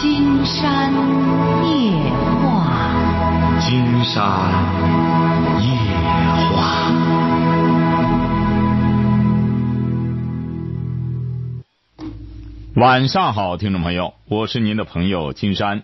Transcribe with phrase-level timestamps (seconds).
[0.00, 0.90] 金山
[1.62, 1.92] 夜
[2.40, 4.16] 话，金山
[5.60, 5.68] 夜
[6.56, 6.90] 话。
[12.76, 15.82] 晚上好，听众朋友，我是您的朋友金山，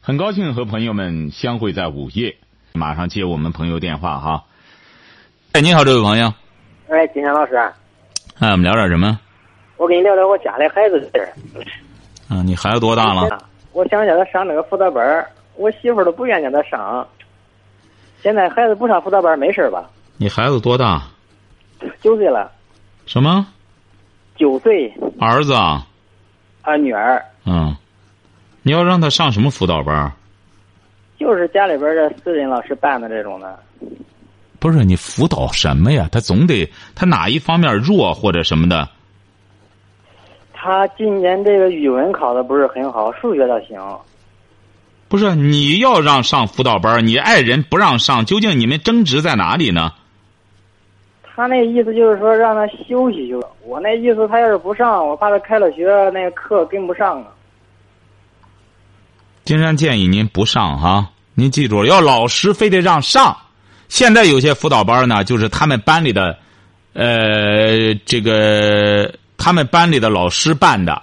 [0.00, 2.36] 很高兴和朋友们相会在午夜。
[2.72, 4.44] 马上接我们朋友电话哈。
[5.54, 6.32] 哎，你好，这位朋友。
[6.88, 7.56] 哎，金山老师。
[8.38, 9.18] 哎，我们聊点什么？
[9.76, 11.34] 我跟你聊聊我家里孩子的事儿。
[12.28, 13.45] 啊，你孩子多大了？
[13.76, 17.06] 我想叫他上那个辅导班儿，我媳妇儿都不愿叫他上。
[18.22, 19.90] 现在孩子不上辅导班儿没事吧？
[20.16, 21.02] 你孩子多大？
[22.00, 22.50] 九岁了。
[23.04, 23.46] 什么？
[24.34, 24.90] 九岁。
[25.20, 25.86] 儿子啊？
[26.62, 27.22] 啊，女儿。
[27.44, 27.76] 嗯。
[28.62, 30.12] 你要让他上什么辅导班儿？
[31.20, 33.58] 就是家里边的私人老师办的这种的。
[34.58, 36.08] 不是你辅导什么呀？
[36.10, 38.88] 他总得他哪一方面弱或者什么的？
[40.56, 43.78] 他今年这个语文考的不是很好，数学倒行。
[45.08, 49.92] 不是你要让上辅导班，你爱人不让上，究竟你们争执在哪里呢？
[51.22, 53.46] 他那意思就是说让他休息休息。
[53.62, 57.28] 我那意思，他要是不上，我怕他开了学那个课跟不上啊。
[59.44, 63.36] 金山建议您不上哈，您记住了，要老师非得让上。
[63.88, 66.36] 现在有些辅导班呢，就是他们班里的，
[66.94, 71.02] 呃，这个他们班里的老师办的，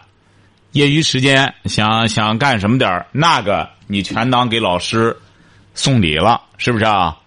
[0.72, 5.16] 业余时间想想干什么点儿，那个你全当给老师
[5.73, 7.17] 送礼了，是不是啊？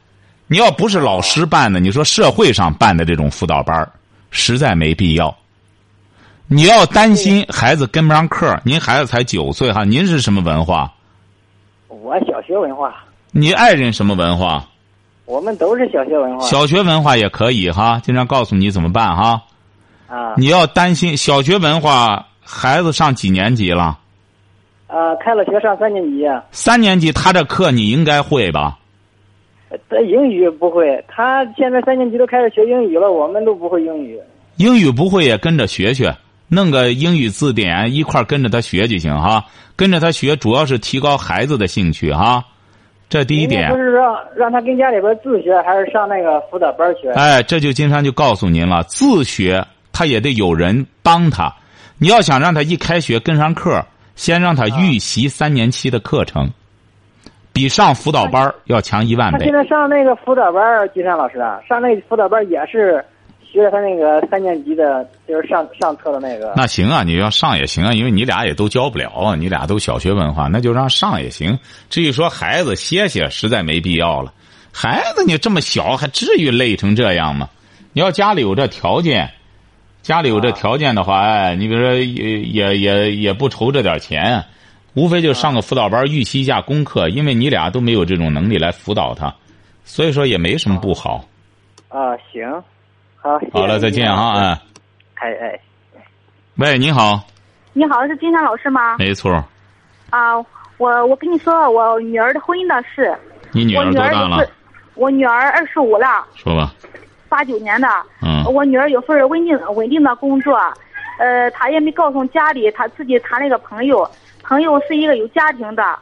[0.49, 3.89] 你要不是老师办的，你说社会上办的这种辅导班
[4.31, 5.37] 实在没必要。
[6.47, 10.93] 你要担心孩子跟不上课，您孩子才九岁哈，您是什么文化？
[11.89, 12.95] 我小学文化。
[13.33, 14.65] 你爱人什么文化？
[15.25, 16.47] 我们都是小学文化。
[16.47, 19.43] 小学文化也可以哈，经常告诉你怎么办哈。
[20.09, 20.35] 啊。
[20.37, 23.99] 你要担心小学文化，孩子上几年级了？
[24.87, 26.25] 啊，开了学上三年级。
[26.53, 28.79] 三年级他这课你应该会吧？
[29.91, 34.19] 他英语不会，他现在三年级都开始学英语了，我们都不会英语。
[34.57, 36.17] 英语不会也跟着学学，
[36.49, 39.45] 弄个英语字典一块跟着他学就行哈。
[39.75, 42.43] 跟着他学，主要是提高孩子的兴趣哈。
[43.09, 43.69] 这第一点。
[43.71, 47.11] 不是让让他跟家里边自学，还是上那个辅导班学？
[47.11, 51.51] 哎，这就经常就告诉您了，自学他也得有人帮他。
[51.97, 53.83] 你要想让他一开学跟上课，
[54.15, 56.51] 先让他预习三年期的课程，
[57.55, 59.39] 比上辅导班要强一万倍。
[59.39, 63.03] 他现在上那个辅导班，金山老师啊，上那个辅导班也是。
[63.49, 66.53] 学他那个三年级的，就是上上课的那个。
[66.57, 71.59] 那行啊，你要上也行啊，因为你俩也都教不了啊，你俩都小学文化，那就让上也行。
[71.89, 74.35] 至于说孩子歇歇，实在没必要了。
[74.73, 77.49] 孩子你这么小，还至于累成这样吗？
[77.95, 79.31] 你要家里有这条件，
[80.07, 84.41] 家里有这条件的话，哎，你比如说也也也也不愁这点钱，
[84.95, 89.35] 无非就上个辅导班预习一下功课，因为你俩都没有这种能力来辅导他，
[89.83, 91.25] 所以说也没什么不好。
[91.89, 92.49] 啊，行。
[93.17, 94.61] 好，好了，再见啊！
[95.17, 95.61] 哎，哎
[95.97, 96.01] 哎，
[96.55, 97.21] 喂，你好，
[97.73, 98.99] 你好，是金山老师吗？
[99.01, 99.33] 没错。
[100.11, 100.37] 啊，
[100.79, 103.13] 我我跟你说，我女儿的婚姻的事。
[103.51, 104.49] 你女儿多大了？
[104.95, 106.25] 我女儿二十五了。
[106.37, 106.73] 说吧。
[107.29, 107.89] 八九年的。
[108.23, 108.45] 嗯。
[108.53, 110.57] 我女儿有份稳定稳定的工作，
[111.19, 114.09] 呃，她也没告诉家里，她自己谈了一个朋友，
[114.43, 115.99] 朋友是一个有家庭的，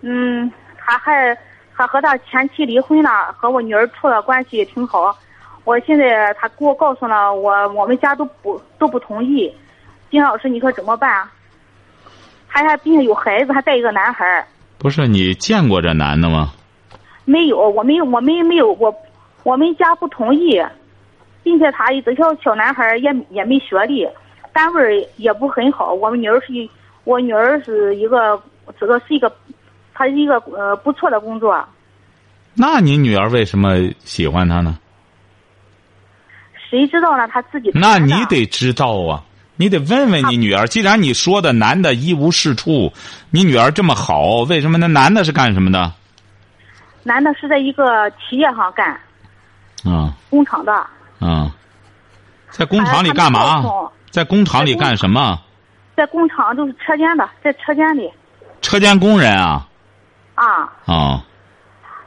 [0.00, 1.36] 嗯，她还
[1.72, 5.16] 还和她前妻离婚了，和我女儿处的关系也挺好。
[5.64, 9.50] 我现在他给我告诉了我，我们家都不都不同意。
[10.10, 11.26] 金老师，你说怎么办？
[12.46, 14.46] 还还并且有孩子，还带一个男孩
[14.78, 16.52] 不是你见过这男的吗？
[17.24, 18.94] 没有，我没有我们没有，我
[19.44, 20.60] 我们家不同意，
[21.44, 24.04] 并且他这小小男孩也也没学历，
[24.52, 25.92] 单位也不很好。
[25.92, 26.68] 我们女儿是一，
[27.04, 28.42] 我女儿是一个，
[28.80, 29.32] 这个是一个，
[29.92, 31.64] 她是一个呃不错的工作。
[32.54, 34.78] 那你女儿为什么喜欢他呢？
[36.70, 37.28] 谁知道呢？
[37.28, 37.70] 他自己。
[37.74, 39.22] 那你得知道啊！
[39.56, 40.66] 你得问问你女儿。
[40.66, 42.92] 既然你说的男的一无是处，
[43.30, 45.92] 你女儿这么好，为什么那男的是干什么的？
[47.02, 48.98] 男的是在一个企业上干。
[49.84, 50.12] 啊。
[50.30, 50.72] 工厂的。
[51.20, 51.54] 啊。
[52.50, 53.64] 在工厂里干嘛？
[54.10, 55.38] 在工厂里干什么？
[55.96, 58.10] 在工厂就是车间的，在车间里。
[58.62, 59.66] 车间工人啊。
[60.34, 60.72] 啊。
[60.86, 61.24] 啊。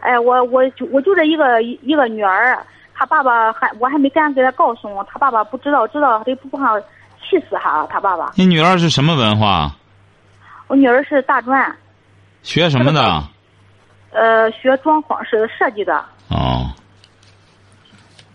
[0.02, 2.58] 哎，我我就我就这一个一个女儿。
[2.94, 7.86] 她爸爸还我还没敢给她告诉，我，她爸爸不知道，知道得不怕气死他。
[7.88, 8.32] 他爸爸。
[8.36, 9.72] 你女儿是什么文化？
[10.68, 11.76] 我女儿是大专。
[12.42, 13.24] 学什么的？
[14.12, 16.04] 呃，学装潢是设计的。
[16.30, 16.72] 哦。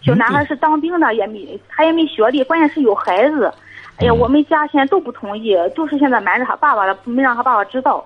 [0.03, 3.53] 小男孩是当兵的，也没他也没学历，关键是有孩子。
[3.97, 8.05] 哎呀，我们家现在都不同意，就是现在瞒着他爸爸了，没让他爸爸知道。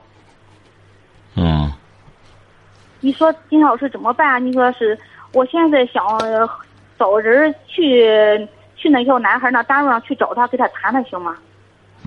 [1.35, 1.73] 嗯
[3.01, 4.45] 你说金老师怎么办？
[4.45, 4.99] 你说是，
[5.33, 6.49] 我现在想呃
[6.99, 11.37] 找人去去那小男孩那单位上去找他，跟他谈谈行吗？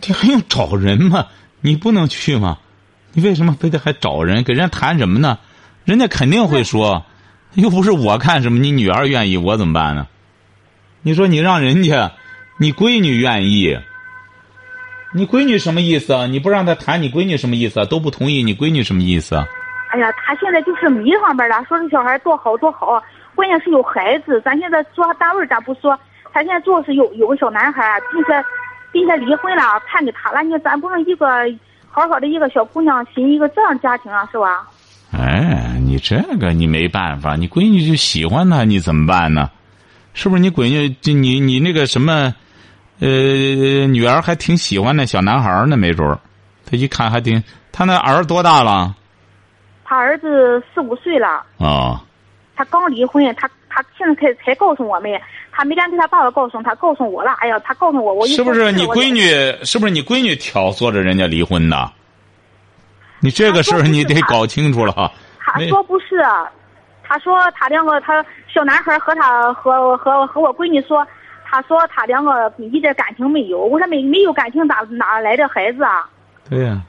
[0.01, 1.27] 这还用找人吗？
[1.61, 2.57] 你不能去吗？
[3.13, 4.43] 你为什么非得还找人？
[4.43, 5.39] 给人家谈什么呢？
[5.85, 7.03] 人家肯定会说，
[7.55, 10.07] 又不是我看什么，你女儿愿意，我怎么办呢？
[11.01, 12.11] 你说你让人家，
[12.59, 13.79] 你闺女愿意，
[15.13, 16.27] 你闺女什么意思啊？
[16.27, 17.85] 你不让她谈，你闺女什么意思啊？
[17.85, 19.47] 都不同意，你闺女什么意思啊？
[19.89, 23.03] 哎呀，他现在就是迷上边了，说这小孩多好多好，
[23.33, 24.39] 关键是有孩子。
[24.41, 25.97] 咱现在说单位咱不说，
[26.31, 28.45] 他现在做是有有个小男孩，并且
[28.91, 30.43] 并且离婚了，判给他了。
[30.43, 31.27] 你咱不能一个
[31.89, 34.67] 好好的一个小姑娘寻一个这样家庭啊，是吧？
[35.11, 39.49] 哎，你这个你没办法，你闺女就喜欢他，你怎么办呢？
[40.13, 42.33] 是不是你闺女就你你那个什么，
[42.99, 43.07] 呃，
[43.87, 45.77] 女儿还挺喜欢那小男孩呢？
[45.77, 46.19] 没准儿，
[46.65, 47.41] 他一看还挺，
[47.71, 48.95] 他那儿多大了？
[49.83, 52.03] 他儿子四五岁了，啊、
[52.55, 55.09] 他刚离婚，他他现在才才告诉我们，
[55.51, 57.31] 他没敢给他爸爸告诉，他告诉我了。
[57.39, 59.21] 哎呀，他告诉我，我是不是你闺女？
[59.65, 61.91] 是不是你闺女挑唆着人家离婚的？
[63.21, 65.11] 你这个事儿你得搞清楚了。
[65.39, 66.23] 他说不是，
[67.03, 71.05] 他说他两个他小男孩和他和和和我闺女说，
[71.43, 73.59] 他说他两个一点感情没有。
[73.59, 76.07] 我说没没有感情哪哪来的孩子啊？
[76.49, 76.81] 对呀、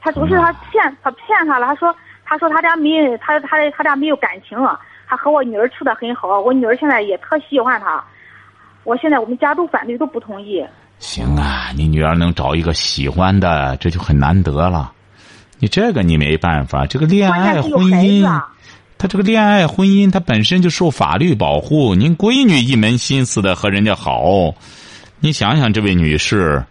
[0.00, 1.66] 他说是他骗他骗他了。
[1.66, 1.94] 他说
[2.24, 4.58] 他说他俩没他他他俩没有感情，
[5.06, 8.02] 他和我女儿处的很好，我女儿现在也特喜欢他。
[8.82, 10.66] 我现在我们家都反对，都不同意。
[10.98, 14.92] 行啊，你女儿能找一个喜欢的，这就很难得了。
[15.58, 18.52] 你这个你没办法，这个恋爱婚姻，啊。
[18.98, 21.94] 他这个恋爱婚姻，他本身就受法律保护。
[21.94, 24.54] 您闺女一门心思的和人家好，
[25.20, 26.64] 你想想这位女士，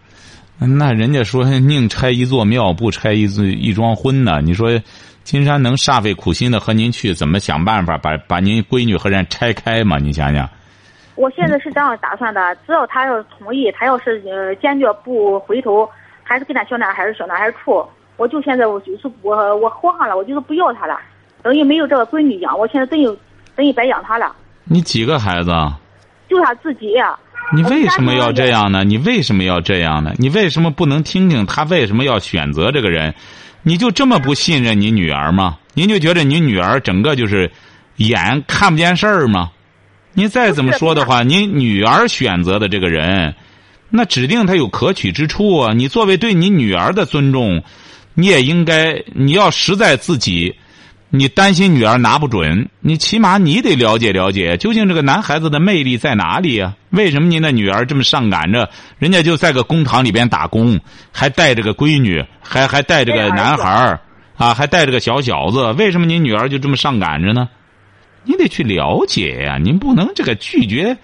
[0.58, 4.40] 那人家说宁拆一座庙，不拆一座一桩婚呢。
[4.42, 4.80] 你说
[5.22, 9.98] 金山能煞费苦心的和您去怎么想办法把把您闺女和人拆开吗？
[9.98, 10.48] 你想想，
[11.14, 14.20] 我现在是这样打算的，只要他要同意，他要是
[14.60, 15.88] 坚决不回头，
[16.24, 17.86] 还是跟那小男孩儿小男孩儿处，
[18.16, 20.98] 我就现在我就是我我豁上了，我就是不要他了，
[21.42, 23.06] 等于没有这个闺女养，我现在等于
[23.54, 24.34] 等于白养他了，
[24.64, 25.78] 你几个孩子啊？
[26.28, 27.16] 就他自己呀、
[27.54, 28.82] 你为什么要这样呢？
[28.84, 30.12] 你为什么要这样呢？
[30.18, 33.14] 你为什么不能听听他为什么要选择这个人？
[33.62, 35.58] 你就这么不信任你女儿吗？
[35.74, 37.50] 您就觉得你女儿整个就是
[37.96, 39.50] 眼看不见事儿吗？
[40.14, 43.34] 您再怎么说的话，您女儿选择的这个人，
[43.90, 45.72] 那指定他有可取之处啊！
[45.74, 47.62] 你作为对你女儿的尊重，
[48.16, 50.56] 你也应该，你要实在自己。
[51.08, 58.68] 你担心女儿拿不准，你起码你得了解了解，究竟这个男孩子的魅力在哪里呀、为什么您的女儿这么上赶着？
[58.98, 60.80] 人家就在个工厂里边打工，
[61.12, 64.00] 还带着个闺女，还还带着个男孩儿
[64.36, 67.48] 啊，还带着个小小子，为什么您女儿就这么上赶着呢？
[68.24, 70.98] 你得去了解呀、您不能这个拒绝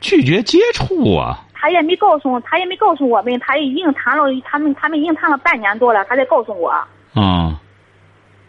[0.00, 1.45] 拒绝接触啊。
[1.58, 6.72] 他也没告诉他也没告诉我们，他已经谈了，他们他们已经谈了半年多了，他才告诉我，
[7.14, 7.56] 嗯，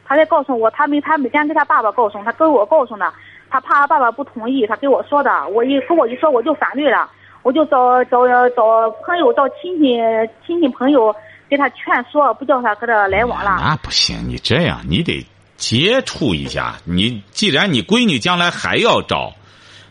[0.05, 3.11] 他才告诉我，他没他每天跟他爸爸告诉，他跟我告诉呢，
[3.49, 7.09] 他怕他爸爸不同意，他跟我说的，我一跟我一说我就反对了，
[7.43, 9.97] 我就找找找朋友找亲戚
[10.45, 11.15] 亲戚朋友
[11.49, 13.57] 给他劝说，不叫他跟他来往了。
[13.61, 16.75] 那不行，你这样你得接触一下。
[16.85, 19.33] 你既然你闺女将来还要找，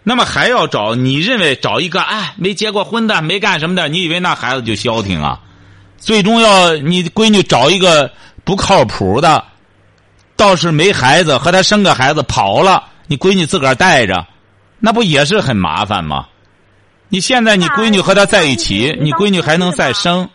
[0.09, 5.41] 那么还要找，你认为找一个哎没结过婚的，没干什么的，你以为那孩子就消停啊？
[5.99, 8.13] 最终要你闺女找一个
[8.45, 9.43] 不靠谱的，
[10.37, 14.25] 倒是没孩子，和他生个孩子跑了，你闺女自个儿带着，
[14.79, 16.29] 那不也是很麻烦吗？
[17.09, 20.31] 你现在你闺女和他在一起，你闺女还能再生？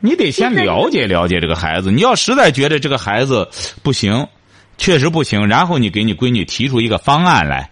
[0.00, 1.92] 你得先了解了解这个孩子。
[1.92, 3.48] 你要实在觉得这个孩子
[3.84, 4.26] 不行，
[4.78, 7.70] 确实不行，然后你给你闺女提出一个方案来。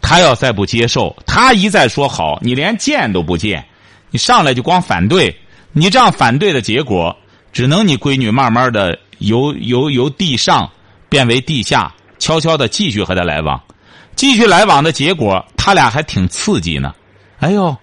[0.00, 3.64] 他要再不接受，他一再说好，你连见都不见，
[4.10, 5.36] 你上来就光反对，
[5.72, 7.16] 你这样反对的结果，
[7.52, 10.70] 只能你闺女慢慢的由由由地上
[11.08, 13.60] 变为地下，悄悄的继续和他来往，
[14.14, 16.94] 继续来往的结果，他俩还挺刺激呢。
[17.40, 17.76] 哎呦，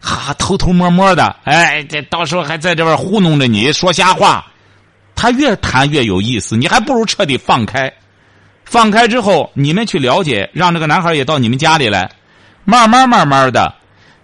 [0.00, 4.46] 哈，偷偷摸摸的，哎，这到时候还在这边糊弄着你说瞎话，
[5.14, 7.92] 他越谈越有意思，你还不如彻底放开。
[8.66, 12.10] 放开之后，你们去了解，让这个男孩也到你们家里来，
[12.64, 13.72] 慢慢慢慢的，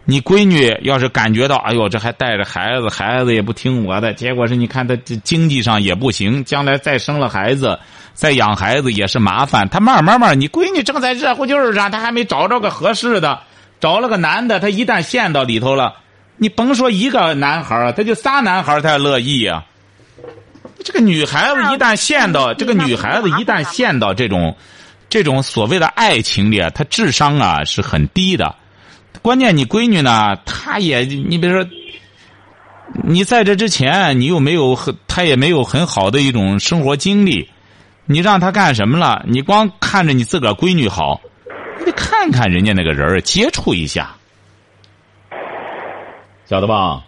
[0.05, 7.79] 你闺女要是感觉到，哎呦，这还带着孩子，孩子也不听我的，结果是你看他这经济上也不行，将来再生了孩子，
[8.15, 9.69] 再养孩子也是麻烦。
[9.69, 13.39] 他慢慢慢，你闺女正在热乎劲儿上，他还没找着个合适的，
[13.79, 15.95] 找了个男的，他一旦陷到里头了，
[16.37, 19.65] 你甭说一个男孩儿，他就仨男孩儿他也乐意呀、
[20.85, 24.57] 这个女孩子一旦陷到这个女孩子一旦陷到这种
[25.09, 28.55] 这种所谓的爱情里啊，她智商啊是很低的。
[29.21, 31.71] 关键你闺女呢，她也你比如说，
[33.05, 37.49] 你在这之前你又没有很，她也没有很好的一种生活经历，
[38.07, 39.23] 你让她干什么了？
[39.29, 41.21] 你光看着你自个儿闺女好，
[41.79, 44.17] 你得看看人家那个人儿，接触一下，
[46.47, 47.05] 晓得吧？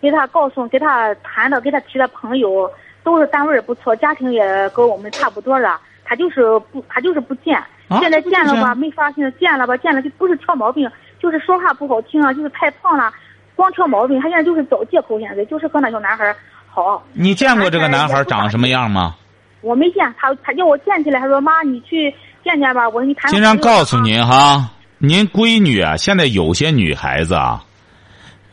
[0.00, 2.70] 给他告诉，给他谈的，给他提的朋友
[3.04, 5.78] 都是单位不错，家庭也跟我们差不多了。
[6.04, 7.56] 他就是不，他就是不见。
[7.88, 13.12] 啊现在见了吧，没发现；见了吧，见了就不是挑毛病，就是说话不好听啊，就是太胖了，
[13.54, 14.18] 光挑毛病。
[14.20, 16.34] 他现在就是找借口，现在就是和那小男孩
[16.66, 17.02] 好。
[17.12, 19.14] 你见过这个男孩长什么样吗？
[19.60, 22.88] 我没见他，他叫我见起来，他说妈，你去见见吧。
[22.88, 23.30] 我说你谈。
[23.30, 27.62] 经常告诉您哈，您闺女啊，现在有些女孩子啊，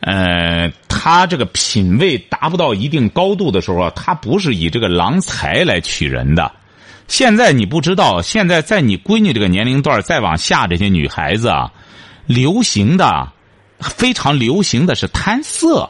[0.02, 6.50] 呃，他这个品味达不到一定高度的时候啊，她不是以这个郎才来取人的。
[7.06, 11.70] 现在你不知道，现在在你闺女这个年龄段再往下，这些女孩子啊，
[12.26, 13.30] 流行的
[13.78, 15.88] 非常流行的是贪色。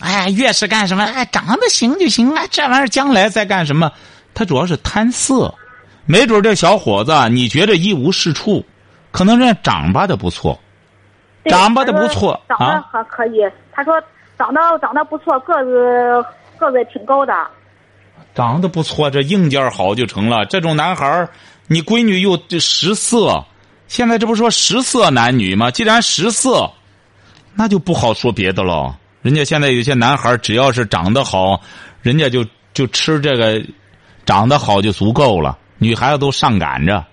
[0.00, 3.92] 哎，越是干什么，哎，长得行就行，了，这玩意儿将来再干什么，
[4.34, 5.54] 他主要是贪色。
[6.06, 8.66] 没准这小伙子你觉得一无是处，
[9.12, 10.58] 可能人家长吧的不错，
[11.50, 12.84] 长得的不错长得啊。
[12.90, 13.40] 还可以。
[13.72, 14.00] 他说
[14.38, 16.24] 长得长得不错，个子
[16.58, 17.32] 个子也挺高的。
[18.34, 20.44] 长得不错，这硬件好就成了。
[20.46, 21.28] 这种男孩儿
[21.68, 23.44] 你闺女又这食色，
[23.86, 25.70] 现在这不说食色男女吗？
[25.70, 26.70] 既然食色，
[27.54, 28.98] 那就不好说别的了。
[29.22, 31.60] 人家现在有些男孩儿只要是长得好，
[32.02, 33.64] 人家就就吃这个，
[34.26, 35.56] 长得好就足够了。
[35.78, 37.04] 女孩子都上赶着，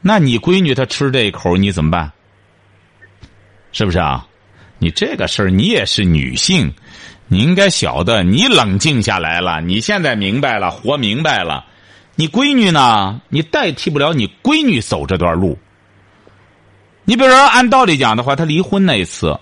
[0.00, 2.10] 那你闺女她吃这一口，你怎么办？
[3.74, 4.26] 是不是啊？
[4.78, 6.72] 你这个事儿，你也是女性，
[7.26, 11.64] 你应该晓得，你冷静下来了，你现在明白了，活明白了。
[12.14, 13.20] 你闺女呢？
[13.28, 15.58] 你代替不了你闺女走这段路。
[17.04, 19.36] 你比如说，按道理讲的话，她离婚那一次，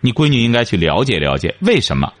[0.00, 2.12] 你闺女应该去了解了解，为什么？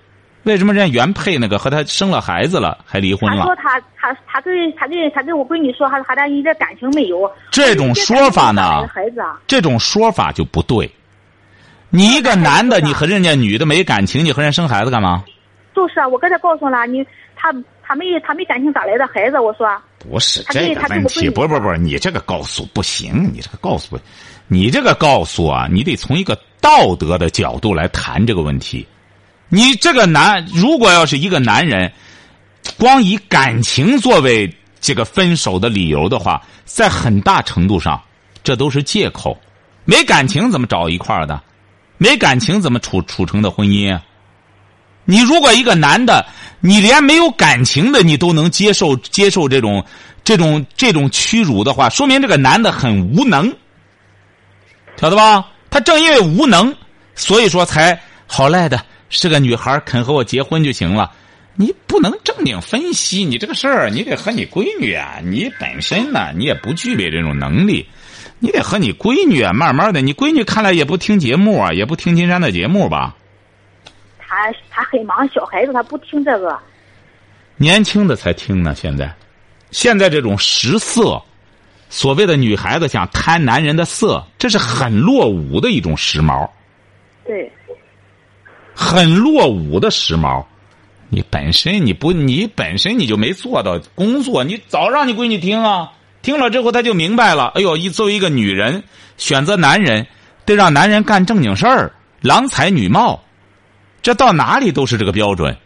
[0.44, 3.56] 为什么人家原配那个和她生了孩子了还离婚了他说？
[3.56, 7.30] 他他他对他对他跟我闺女说，他他俩一点感情没有。
[7.50, 8.86] 这种说法呢
[9.46, 10.90] 这种说法就不对。
[11.90, 15.24] 你一个男的，你和人家女的没感情，你和人生孩子干嘛？
[15.74, 17.04] 就是啊，我刚才告诉了你，
[17.34, 19.38] 他他没他没感情咋来的孩子？
[19.40, 19.66] 我说
[19.98, 24.02] 不是这个问题，对我闺女不不不，你这个告诉不行，你这个告诉不，
[24.46, 28.86] 你这个告诉啊，你得从一个道德的角度来谈这个问题。
[29.48, 31.90] 你这个男，如果要是一个男人，
[32.78, 34.48] 光以感情作为
[34.80, 38.00] 这个分手的理由的话，在很大程度上，
[38.44, 39.36] 这都是借口。
[39.84, 41.42] 没感情怎么找一块儿的？
[42.02, 44.02] 没感情怎么处处成的婚姻啊？
[45.04, 46.24] 你如果一个男的，
[46.60, 49.84] 你连没有感情的你都能接受接受这种
[50.24, 53.54] 这种这种屈辱的话，说明这个男的很无能，
[54.96, 55.46] 晓得吧？
[55.68, 56.74] 他正因为无能，
[57.14, 61.12] 所以说才好赖的是个女孩肯和我结婚就行了。
[61.54, 67.86] 你不能正经分析你这个事儿，你得和你闺女啊，你本身呢，你也不具备这种能力，
[68.40, 70.00] 你得和你闺女啊，慢慢的。
[70.00, 73.14] 你闺女看来也不听节目啊，也不听金山的节目吧？
[74.18, 76.58] 她她很忙，小孩子她不听这个。
[77.56, 78.74] 年轻的才听呢。
[78.74, 79.14] 现在，
[79.70, 81.22] 现在这种食色，
[81.90, 86.48] 所谓的女孩子想贪男人的色，这是很落伍的一种时髦，
[87.26, 87.52] 对，
[88.74, 90.42] 很落伍的时髦。
[91.10, 97.52] 你本身你不，你本身你就没做到工作，你早让你闺女听啊，听了之后他就明白了。
[97.54, 98.82] 哎呦，一作为一个女人，
[99.16, 100.06] 选择男人
[100.44, 103.22] 得让男人干正经事儿，郎才女貌，
[104.02, 105.56] 这到哪里都是这个标准。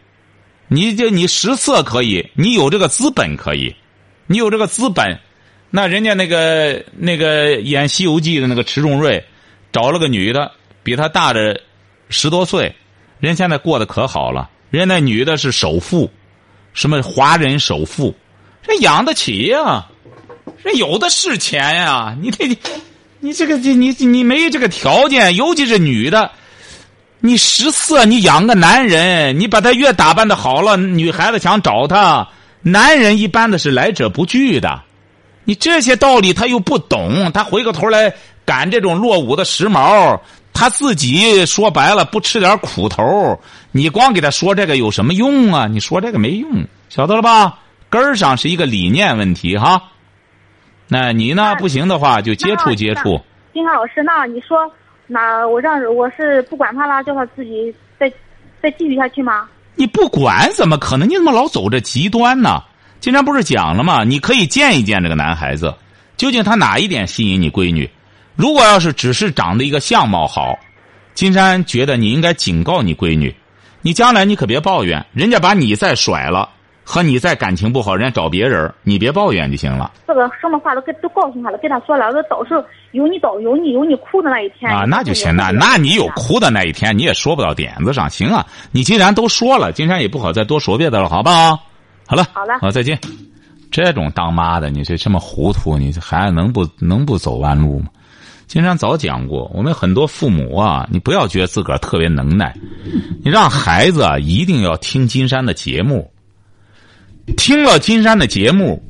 [0.67, 3.75] 你就你食色可以，你有这个资本可以，
[4.27, 5.19] 你有这个资本，
[5.69, 9.23] 那人家那个那个演《西游记》的那个迟重瑞，
[9.71, 11.61] 找了个女的，比他大着
[12.09, 12.73] 十多岁，
[13.19, 14.49] 人现在过得可好了。
[14.71, 16.09] 人家那女的是首富，
[16.73, 18.15] 什么华人首富，
[18.63, 19.87] 这养得起呀、
[20.63, 22.57] 这有的是钱呀、你这
[23.19, 26.31] 你这个你你你没这个条件，尤其是女的。
[27.21, 32.27] 你食色，你养个男人，你把他越打扮的好了，女孩子想找他，
[32.61, 34.83] 男人一般的是来者不拒的。
[35.43, 38.13] 你这些道理他又不懂，他回过头来
[38.45, 40.19] 赶这种落伍的时髦，
[40.53, 43.39] 他自己说白了不吃点苦头，
[43.71, 45.67] 你光给他说这个有什么用啊？
[45.67, 47.57] 你说这个没用，晓得了吧？
[47.89, 49.81] 根儿上是一个理念问题哈。
[50.87, 51.55] 那你呢？
[51.57, 53.19] 不行的话就接触接触。
[53.53, 54.71] 金山老师，那你说，
[55.07, 58.11] 那我让我是不管他了，叫他自己再
[58.61, 59.47] 再继续下去吗？
[59.75, 61.09] 你不管怎么可能？
[61.09, 62.63] 你怎么老走这极端呢？
[62.99, 64.03] 金山不是讲了吗？
[64.03, 65.73] 你可以见一见这个男孩子，
[66.17, 67.89] 究竟他哪一点吸引你闺女？
[68.35, 70.57] 如果要是只是长得一个相貌好，
[71.13, 73.33] 金山觉得你应该警告你闺女，
[73.81, 76.49] 你将来你可别抱怨，人家把你再甩了，
[76.87, 79.91] 和你再感情不好，人家找别人，你别抱怨就行了。
[80.07, 88.45] 这个什么话都跟都告诉他了，跟他说了，说到时候有你倒有你有你哭的那一天啊，那就行，那那你有哭的那一天，你也说不到点子上，行啊。
[88.71, 91.59] 你既然都说了，金山也不好再多说别的了，好不好？
[92.07, 92.99] 好了，好了，好，再见。
[93.71, 97.87] 这种当妈的，你这这么糊涂，你这孩子能不能不走弯路吗？
[98.45, 102.55] 金山早讲过，我们很多父母啊，你不要觉得自个儿特别能耐，
[103.23, 106.09] 你让孩子啊一定要听金山的节目，
[107.37, 108.81] 听了金山的节目，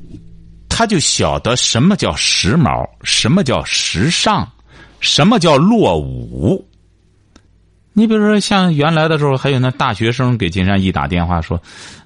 [0.67, 4.47] 他就晓得什么叫时髦，什么叫时尚，
[4.99, 6.67] 什么叫落伍。
[7.93, 11.61] 你比如说，像原来的时候，还有那大学生给金山一打电话说，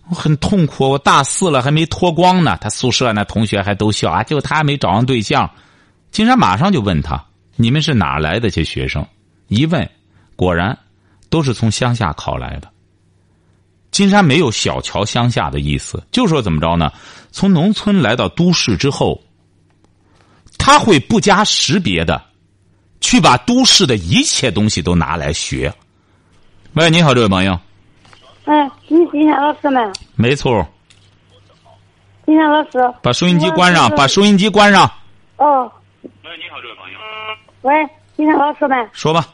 [0.09, 2.57] 我很痛苦，我大四了还没脱光呢。
[2.61, 5.49] 他宿舍那同学还都笑啊，就他还没找上对象。
[6.11, 7.23] 金山马上就问他。
[7.55, 9.05] 你们是哪来的些学生？
[9.47, 9.89] 一问，
[10.35, 10.77] 果然
[11.29, 12.69] 都是从乡下考来的。
[13.91, 16.91] 金山没有小瞧乡下的意思，就说怎么着呢？
[17.31, 19.21] 从农村来到都市之后，
[20.57, 22.21] 他会不加识别的
[23.01, 25.73] 去把都市的一切东西都拿来学。
[26.73, 27.59] 喂，你好，这位朋友。
[28.45, 29.91] 哎，你金山老师吗？
[30.15, 30.65] 没错。
[32.25, 32.93] 金山老师。
[33.01, 34.89] 把收音机关上，把收音机关上。
[35.37, 35.71] 哦。
[36.01, 36.99] 喂，你好，这位朋友。
[37.61, 38.75] 喂，金山老师呢。
[38.93, 39.27] 说吧。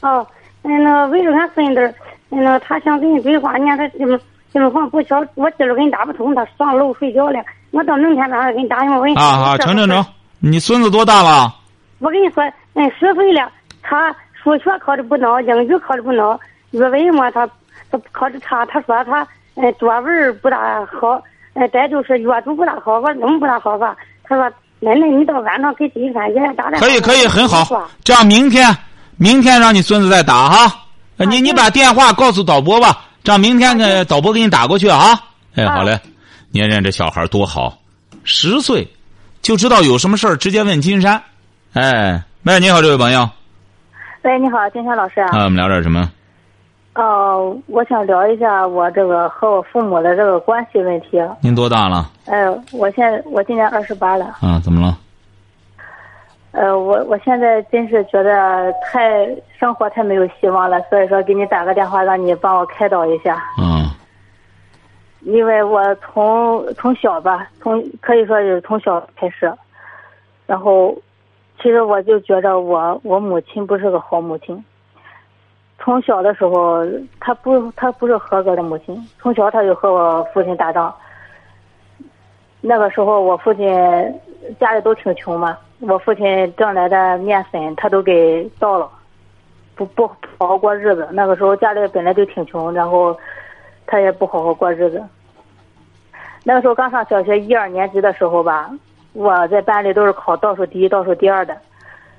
[0.00, 0.26] 哦，
[0.62, 1.94] 嗯，那个围着俺孙子，
[2.34, 4.18] 那个他想给你规划，你看他这么
[4.52, 7.40] 这么话不小，我今儿给你打不通，他上楼睡觉了。
[7.70, 9.16] 我到明天早上给你打电话，我给你。
[9.16, 10.04] 啊啊，成成成，
[10.40, 11.54] 你孙子多大了？
[11.98, 13.50] 我跟你说，嗯，十岁了，
[13.82, 16.38] 他数学考的不孬，英语考的不孬，
[16.72, 17.48] 语文嘛他
[17.90, 18.64] 他考的差。
[18.66, 21.22] 他说他嗯作文不大好，
[21.54, 23.00] 嗯再就是阅读不大好。
[23.00, 23.96] 我怎么不大好吧？
[24.24, 24.50] 他说。
[24.80, 26.86] 奶奶，你到晚上给金山爷爷打电话。
[26.86, 27.88] 可以，可以，很好。
[28.02, 28.68] 这样，明天，
[29.16, 30.83] 明天让你孙子再打哈。
[31.16, 35.18] 你你把电话告诉导播吧，这样明天呢，导播给你打过去啊。
[35.54, 35.98] 哎，好嘞。
[36.50, 37.78] 你看这小孩多好，
[38.22, 38.88] 十岁
[39.42, 41.20] 就知道有什么事儿直接问金山。
[41.72, 43.28] 哎，喂，你好，这位朋友。
[44.22, 45.28] 喂，你好，金山老师啊。
[45.36, 46.10] 啊，我们聊点什么？
[46.94, 51.20] 哦，我想聊一下我这个和我父母的这个关系问题。
[51.40, 52.10] 您多大了？
[52.26, 54.26] 哎，我现我今年二十八了。
[54.40, 54.96] 啊，怎么了？
[56.54, 59.26] 呃，我我现在真是觉得太
[59.58, 63.42] 生活太没有希望了，所以说给你打个电话，让你帮我开导一下。
[63.60, 63.84] 嗯。
[65.22, 69.52] 因为我从从小吧，从可以说是从小开始，
[70.46, 70.94] 然后，
[71.56, 74.62] 其实我就觉得我我母亲不是个好母亲。
[75.78, 76.86] 从小的时候，
[77.18, 78.94] 她不，她不是合格的母亲。
[79.18, 80.94] 从小她就和我父亲打仗。
[82.60, 83.66] 那个时候我父亲
[84.60, 88.90] 家里都挺穷嘛，我父亲挣来的面粉他都给倒了，
[89.74, 90.06] 不不
[90.38, 91.08] 好好过日子。
[91.12, 93.16] 那个时候家里本来就挺穷，然后
[93.86, 95.02] 他也不好好过日子。
[96.44, 98.70] 那个时候刚上小学一二年级的时候吧，
[99.12, 101.56] 我在班里都是考倒数第一、倒数第二的。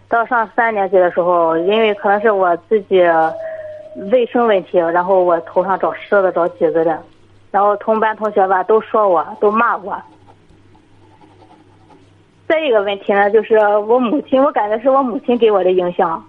[0.08, 3.04] 到上三年级的时候，因为可能是我自己。
[4.12, 7.02] 卫生问题，然后我头上长虱子、长疖子的，
[7.50, 9.98] 然后同班同学吧都说我，都骂我。
[12.48, 16.24] 再一个问题呢，就是我母亲，我感觉是我母亲给我的影响。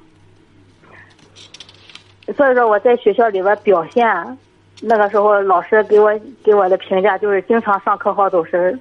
[2.35, 4.39] 所以说我在学校里边表现，
[4.83, 8.79] 那个时候老师给我给我的评价就是经常上课好走神儿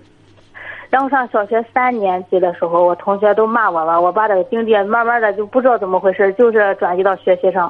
[0.90, 7.70] 然后上小学三年级的时候，我同学都骂我了，我把这个精力慢慢的就不知道怎么回事，就是转移到学习上。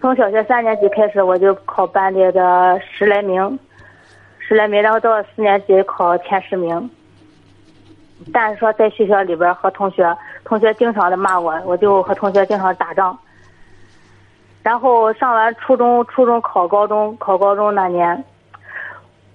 [0.00, 3.58] 从小学三年级开始，我就考班里的十来名，
[4.38, 6.88] 十来名，然后到四年级考前十名。
[8.32, 13.16] 但是说在学校里边和同学，同学经常的骂我，我就和同学经常打仗。
[14.62, 18.22] 然后上完初中，初中考高中，考高中那年，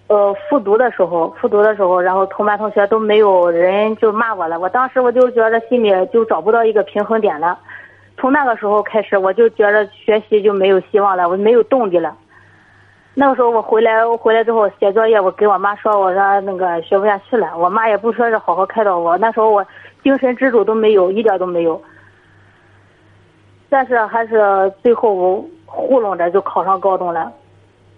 [0.07, 4.59] 呃，复读的时候，复读的时候，然后同班同学都没有人就骂我了。
[4.59, 7.57] 我当时我就觉得心里就找不到一个平衡点了。
[8.17, 12.15] 从那个时候开始，我就觉得学习就没有希望了，我没有动力了。
[13.15, 17.55] 那个时候我回来，我回来之后写作业，我给我妈说，我说那个学不下去了。
[17.57, 19.65] 我妈也不说是好好开导我，那时候我
[20.01, 21.79] 精神支柱都没有，一点都没有。
[23.69, 27.31] 但是还是最后我糊弄着就考上高中了。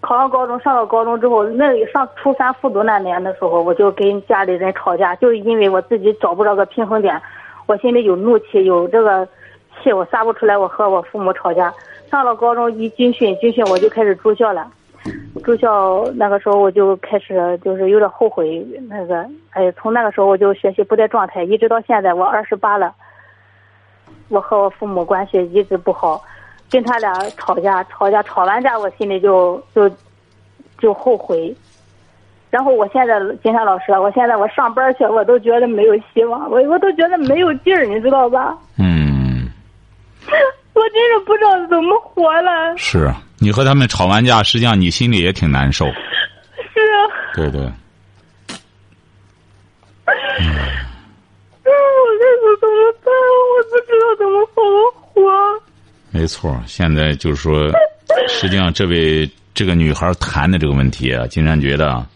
[0.00, 7.20] 考上高中，上了高中之后，那上初三复读那年的时候，我就跟家里人吵架，就是因为我自己找不着个平衡点，
[7.66, 9.26] 我心里有怒气，有这个。
[9.82, 11.70] 气我撒不出来，我和我父母吵架。
[12.10, 14.66] 上了高中一军训，军训我就开始住校了。
[15.44, 22.92] 住校那个时候我就开始就是有点后悔，那个哎，从那个时候我就学习不在状态，一直到现在我二十八了，
[24.28, 26.22] 我和我父母关系一直不好，
[26.70, 29.90] 跟他俩吵架，吵架吵完架我心里就就
[30.78, 31.54] 就后悔，
[32.50, 38.56] 然后我现在金山老师，我现在我上班去我都觉得没有希望，我我都觉得没有劲儿，你知道吧？
[38.78, 38.95] 嗯，
[40.96, 42.74] 真是不知道怎么活了。
[42.78, 45.84] 是你和他们吵完架，实际上你心里也挺难受。
[45.84, 46.96] 是啊。
[47.34, 47.70] 对对，嗯，
[50.06, 51.68] 我
[52.18, 53.12] 这是怎么办？
[53.44, 54.78] 我不知道怎么好好
[55.12, 55.20] 活。
[56.10, 56.58] 没错。
[56.66, 57.70] 现在就是说，
[58.26, 62.06] 实际上这位这个女孩谈的这个问题啊，金山觉得，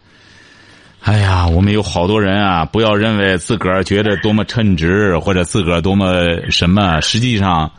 [1.02, 7.70] 哎呀，我们有好多人啊，不要认为自个儿觉得多么称职，或者自个儿多么什么，实际上，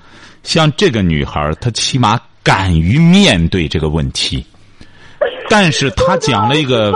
[0.44, 4.46] 像这个女孩，她起码敢于面对这个问题。
[5.50, 6.92] 但是她讲了一个。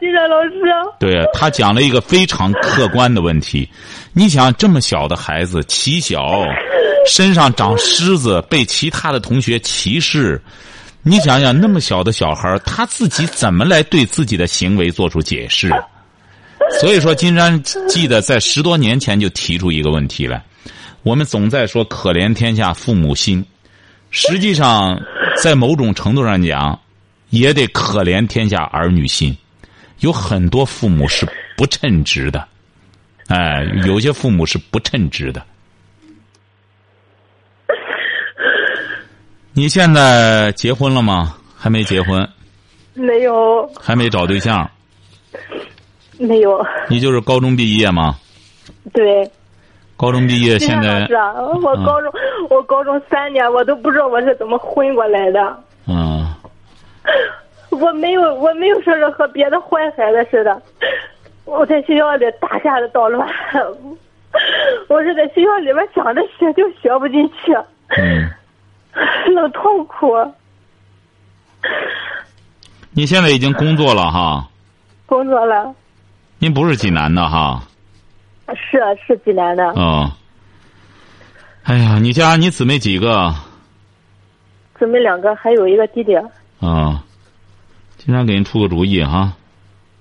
[0.00, 0.50] 金山老师。
[0.98, 3.68] 对他讲了一个非常客观的问题，
[4.12, 6.44] 你想这么小的孩子，起小，
[7.06, 10.42] 身上长虱子，被其他的同学歧视，
[11.02, 15.70] 你想想那么小的小孩，他自己怎么来对自己的行为做出解释？
[16.80, 20.42] 所以说，金山记得在十多年前就提出一个问题来，
[21.06, 23.46] 我们总在说可怜天下父母心，
[24.10, 25.00] 实际上
[25.40, 26.76] 在某种程度上讲，
[27.30, 29.36] 也得可怜天下儿女心。
[30.00, 31.24] 有很多父母是
[31.56, 32.48] 不称职的，
[33.28, 35.46] 哎，有些父母是不称职的。
[39.52, 41.36] 你现在结婚了吗？
[41.56, 42.28] 还没结婚？
[42.94, 43.64] 没有。
[43.80, 44.68] 还没找对象？
[46.18, 46.66] 没有。
[46.88, 48.18] 你就是高中毕业吗？
[48.92, 49.30] 对。
[49.96, 51.06] 高中毕业现在。
[51.06, 52.12] 是啊，我高中
[52.50, 55.58] 我高中三年，我都不知道我是怎么混过来的。
[55.86, 56.34] 嗯。
[57.70, 60.60] 我没有，我没有说是和别的坏孩子似的。
[61.44, 63.28] 我在学校里打架的捣乱，
[64.88, 67.52] 我是在学校里面想着学就学不进去，
[67.96, 68.30] 嗯，
[69.34, 70.08] 老痛苦。
[72.92, 74.48] 你现在已经工作了哈？
[75.04, 75.72] 工作了。
[76.38, 77.62] 您不是济南的哈？
[78.54, 79.64] 是啊是济南的。
[79.70, 80.12] 哦。
[81.64, 83.34] 哎呀，你家你姊妹几个？
[84.78, 86.14] 姊妹两个，还有一个弟弟。
[86.60, 87.02] 啊。
[87.96, 89.32] 经常给人出个主意哈。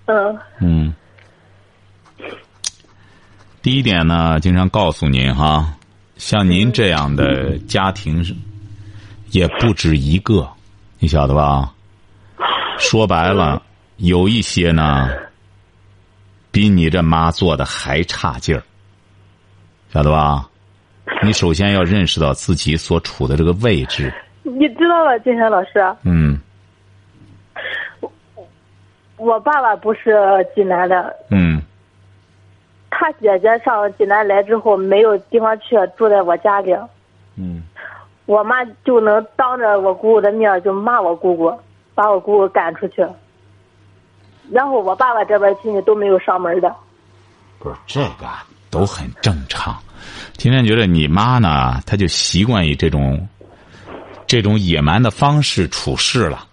[0.05, 0.37] 嗯。
[0.59, 0.93] 嗯。
[3.63, 5.73] 第一点呢，经常告诉您哈，
[6.17, 8.23] 像您这样的家庭
[9.31, 10.47] 也不止一个，
[10.99, 11.73] 你晓得吧？
[12.77, 13.63] 说白了，
[13.97, 15.09] 有一些呢，
[16.55, 18.63] 比你这妈做的还差劲儿，
[19.89, 20.49] 晓得吧？
[21.21, 24.09] 你首先要认识到自己所处的这个位置。
[24.43, 25.71] 你知道吧，金山老师？
[26.03, 26.39] 嗯。
[29.17, 30.15] 我爸爸不是
[30.55, 31.13] 济南的。
[31.29, 31.61] 嗯。
[32.89, 36.73] 他姐姐上济南来之后，没有地方去，住在我家里。
[37.35, 37.63] 嗯。
[38.27, 41.53] 我妈就能当着我姑姑的面就骂我姑姑，
[41.93, 43.05] 把我姑姑赶出去。
[44.51, 46.73] 然后我爸爸这边亲戚都没有上门的。
[47.59, 48.27] 不是这个
[48.69, 49.75] 都很正常。
[50.33, 53.27] 今天觉得你妈呢，她就习惯于这种
[54.27, 56.47] 这种野蛮的方式处事了。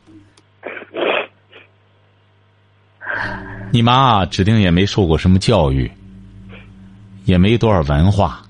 [3.71, 5.91] 你妈指定也没受过什么教育，
[7.25, 8.43] 也没多少文化。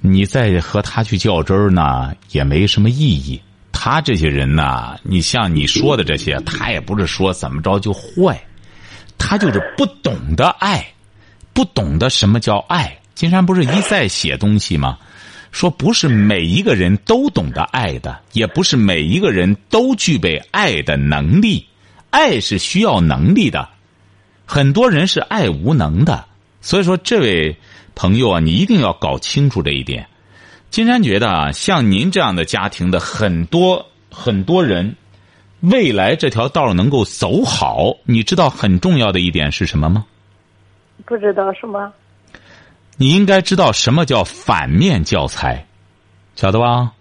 [0.00, 3.40] 你再和他去较真儿呢，也没什么意义。
[3.88, 8.36] 他这些人呢，你像你说的这些，他也不是说怎么着就坏，
[9.16, 10.84] 他就是不懂得爱，
[11.52, 12.98] 不懂得什么叫爱。
[13.14, 14.98] 金山不是一再写东西吗？
[15.52, 21.64] 说不是每一个人都懂得爱的，也不是每一个人都具备爱的能力。
[22.10, 23.68] 爱是需要能力的。
[24.44, 26.24] 很多人是爱无能的，
[26.60, 27.56] 所以说，这位
[27.94, 30.08] 朋友啊，你一定要搞清楚这一点。
[30.76, 34.94] 金山觉得啊，像您这样的家庭的很多很多人，
[35.60, 40.04] 未来这条道能够走好，你知道很重要的一点是什么吗？
[41.06, 41.90] 不知道什么。
[42.98, 45.66] 你应该知道什么叫反面教材，
[46.34, 46.92] 晓得吧？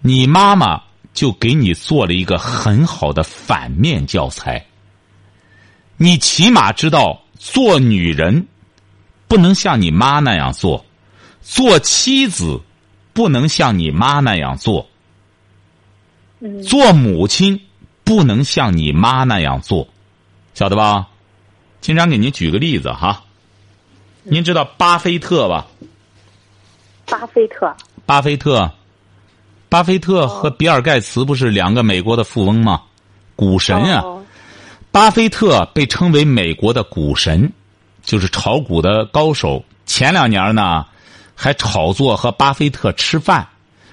[0.00, 0.82] 你妈妈
[1.14, 4.66] 就给你做了一个很好的反面教材。
[5.98, 8.48] 你起码知道，做女人
[9.28, 10.84] 不能像你妈那样做，
[11.42, 12.60] 做妻子
[13.12, 14.88] 不能像你妈那样做，
[16.66, 17.60] 做母亲
[18.04, 19.88] 不能像你妈那样做，
[20.54, 21.08] 晓得吧？
[21.80, 23.24] 经常给您举个例子哈，
[24.22, 25.66] 您知道巴菲特吧？
[27.06, 27.74] 巴菲特。
[28.04, 28.70] 巴菲特，
[29.68, 32.82] 巴菲特和比尔盖茨不是两个美国的富翁吗？
[33.36, 34.00] 股神啊。
[34.02, 34.18] 哦
[34.90, 37.50] 巴菲特被称为美国的股神，
[38.02, 39.64] 就是炒股的高手。
[39.86, 40.84] 前两年呢，
[41.34, 43.46] 还炒作和巴菲特吃饭，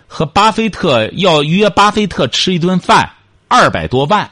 [0.08, 3.10] 和巴菲特要约巴菲特吃一顿饭，
[3.47, 4.30] 二百多万，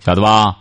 [0.00, 0.56] 晓得吧？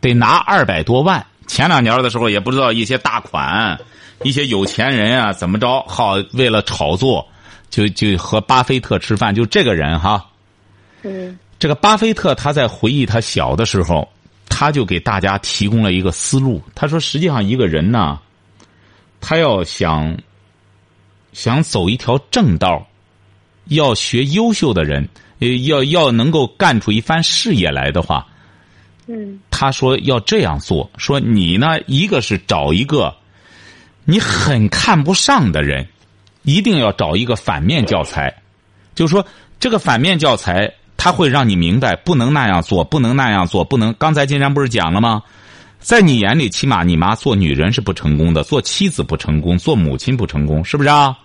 [0.00, 1.24] 得拿二百多万。
[1.46, 3.78] 前两年的时候，也不知道一些大款、
[4.22, 7.26] 一些有钱人啊怎么着，好为了炒作，
[7.70, 9.34] 就就和巴菲特吃饭。
[9.34, 10.24] 就这个人哈，
[11.02, 14.08] 嗯这个巴菲特他在回忆他小的时候，
[14.48, 16.62] 他就给大家提供了一个思路。
[16.74, 18.18] 他说，实际上一个人呢，
[19.20, 20.16] 他要想
[21.32, 22.86] 想走一条正道，
[23.66, 28.26] 要学优秀的人，呃，要要能够干出一番事业来的话，
[29.06, 33.14] 嗯他说要这样做：说你呢，一个是找一个
[34.04, 35.86] 你很看不上的人，
[36.42, 38.34] 一定要找一个反面教材，
[38.94, 39.24] 就是说
[39.58, 43.94] 这个反面教材，他会让你明白不能那样做，不能那样做，不能。
[43.98, 45.22] 刚才金山不是讲了吗？
[45.80, 51.18] 在你眼里，起码你妈做女人是不成功的，做妻子不成功，做母亲不成功，是不是啊？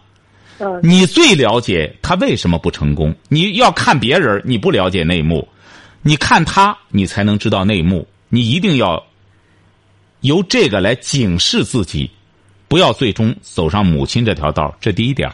[0.58, 3.14] 嗯你最了解她为什么不成功。
[3.28, 5.46] 你要看别人，你不了解内幕；
[6.02, 8.08] 你看她，你才能知道内幕。
[8.30, 9.06] 你一定要
[10.22, 12.10] 由这个来警示自己，
[12.70, 14.74] 不要最终走上母亲这条道。
[14.80, 15.30] 这第一点。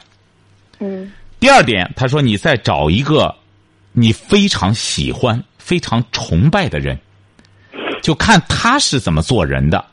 [0.79, 3.33] 嗯第二点，他说你再找一个
[3.93, 6.99] 你非常喜欢、非常崇拜的人，
[8.01, 9.85] 就看他是怎么做人的，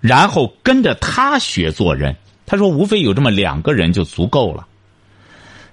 [0.00, 2.14] 然后跟着他学做人。
[2.46, 4.66] 他说，无非有这么两个人就足够了。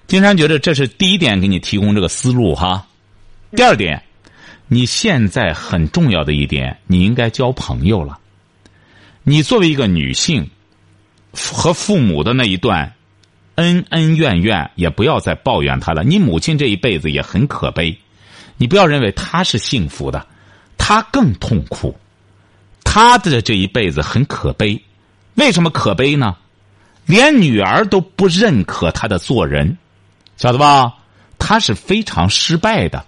[0.06, 2.86] 金山觉得这是第一点，给你提供这个思路哈。
[3.54, 4.02] 第二点，
[4.68, 8.18] 你现在很重要的一点，你应该交朋友了。
[9.22, 10.48] 你作为一个女性，
[11.32, 12.94] 和父母的那一段
[13.56, 16.02] 恩恩怨怨，也不要再抱怨他了。
[16.02, 17.96] 你母亲这一辈子也很可悲，
[18.56, 20.26] 你不要认为她是幸福的，
[20.84, 21.96] 他更痛苦，
[22.82, 24.82] 他的这一辈子很可悲。
[25.36, 26.36] 为什么可悲呢？
[27.06, 29.78] 连女儿都不认可他的做人，
[30.36, 30.92] 晓得吧？
[31.38, 33.06] 他是非常失败的，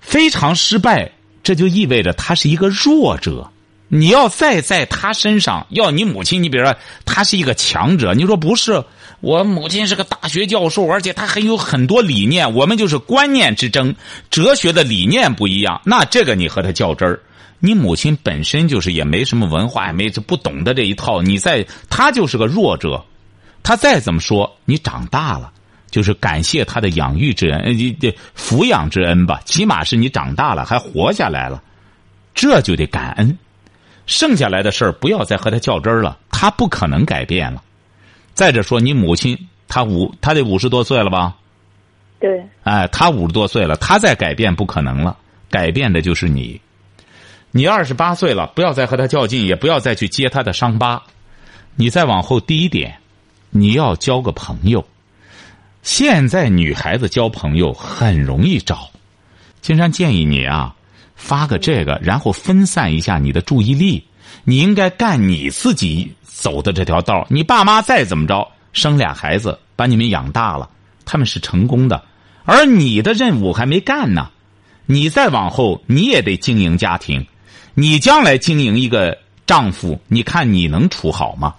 [0.00, 1.10] 非常失败，
[1.42, 3.50] 这就意味着他是一个弱者。
[3.88, 8.84] 你要再在他身上，要你母亲，你比如说他是一个强者，你说不是？
[9.24, 13.94] 我母亲是个大学教授，而且她还有很多理念，我们就是观念之争，
[14.28, 17.18] 哲学的理念不一样，那这个你和她较真儿。
[17.58, 23.02] 你母亲本身就是也没什么文化，也没不懂得这一套，你在她就是个弱者，
[23.62, 25.50] 她再怎么说，你长大了，
[25.90, 31.62] 就是感谢她的养育之恩，呃，这抚养之恩吧，起码是你长大了还活下来了，
[32.34, 33.38] 这就得感恩。
[34.06, 37.62] 剩下来的事儿不要再和她较真儿了，她不可能改变了。
[38.34, 41.36] 再者说，你母亲她五，她得五十多岁了吧？
[42.18, 45.16] 对，哎，她五十多岁了，她再改变不可能了，
[45.48, 46.60] 改变的就是你。
[47.52, 51.00] 你二十八岁了，不要再和她较劲，也不要再去揭她的伤疤。
[51.76, 52.98] 你再往后，第一点，
[53.50, 54.84] 你要交个朋友。
[55.82, 58.90] 现在女孩子交朋友很容易找，
[59.60, 60.74] 金山建议你啊，
[61.14, 64.02] 发个这个，然后分散一下你的注意力。
[64.42, 67.24] 你应该干你自己走的这条道。
[67.30, 70.68] 你爸妈再怎么着，生俩孩子把你们养大了，
[71.04, 72.02] 他们是成功的，
[72.44, 74.30] 而你的任务还没干呢。
[74.86, 77.26] 你再往后，你也得经营家庭。
[77.74, 79.16] 你将来经营一个
[79.46, 81.54] 丈夫，你看你能处好吗？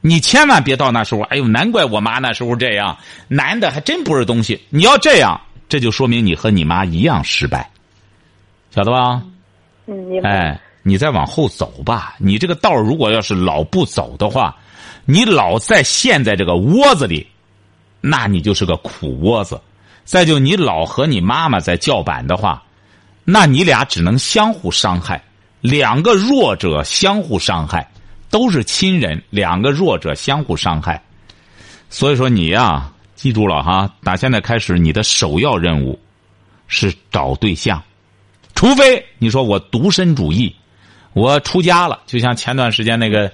[0.00, 2.96] 你千万别到那时候，哎呦，难怪我妈那时候这样，
[3.28, 4.60] 男的还真不是东西。
[4.68, 7.70] 你要这样，这就说明你和你妈一样失败，
[8.74, 9.22] 晓得吧？
[9.86, 10.30] 嗯，明白。
[10.30, 12.14] 哎，你再往后走吧。
[12.18, 14.56] 你这个道如果要是老不走的话，
[15.04, 17.26] 你老在陷在这个窝子里，
[18.00, 19.60] 那你就是个苦窝子。
[20.04, 22.62] 再就你老和你妈妈在叫板的话，
[23.24, 25.22] 那你俩只能相互伤害，
[25.60, 27.88] 两个弱者相互伤害，
[28.28, 31.00] 都是亲人，两个弱者相互伤害。
[31.88, 35.96] 所以说你呀、记住了哈，打现在开始，你的首要任务
[36.66, 37.80] 是找对象。
[38.56, 40.52] 除非你说我独身主义，
[41.12, 43.30] 我出家了，就像前段时间那个，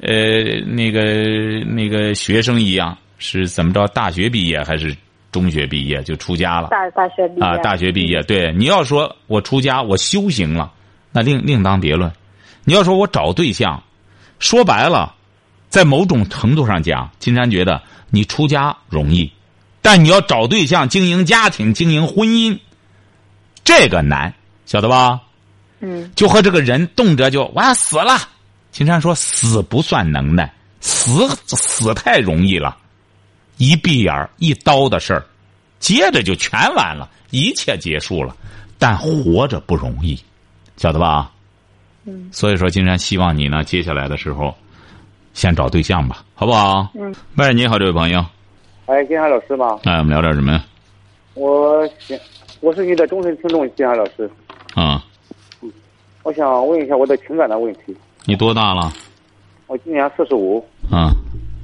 [0.00, 3.86] 呃，那个那个学生一样，是怎么着？
[3.88, 4.94] 大学毕业还是
[5.32, 6.68] 中学毕业就出家了？
[6.68, 10.70] 大大学毕业啊，大学毕业，对，你要说我出家，我修行了，
[11.12, 12.12] 那另另当别论。
[12.64, 13.82] 你要说我找对象，
[14.38, 15.14] 说白了，
[15.68, 19.32] 在某种程度上讲，金山觉得你出家容易，
[19.80, 22.58] 但你要找对象、经营家庭、经营婚姻，
[23.64, 24.34] 这个难，
[24.66, 25.22] 晓得吧？
[25.80, 28.18] 嗯就和这个人动辄就我要死了。
[28.70, 32.76] 金山说死不算能耐，死死太容易了，
[33.56, 35.24] 一闭眼一刀的事儿，
[35.78, 38.36] 接着就全完了，一切结束了。
[38.78, 40.22] 但活着不容易，
[40.76, 41.32] 晓得吧？
[42.04, 42.28] 嗯。
[42.30, 44.54] 所以说，金山希望你呢，接下来的时候，
[45.32, 46.90] 先找对象吧，好不好？
[46.94, 47.14] 嗯。
[47.36, 48.22] 喂，你好，这位朋友。
[48.84, 49.78] 哎，金山老师吗？
[49.84, 50.62] 哎，我们聊点什么呀？
[51.32, 52.18] 我想，
[52.60, 54.30] 我是你的忠实听众，金山老师。
[54.74, 55.02] 啊。
[56.26, 57.96] 我想问一下我的情感的问题。
[58.24, 58.92] 你多大了？
[59.68, 60.58] 我今年四十五。
[60.90, 61.12] 啊，